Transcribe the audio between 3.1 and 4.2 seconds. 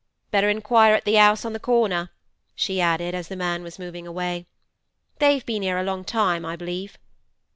as the man was moving